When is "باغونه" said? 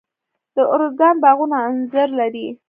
1.23-1.57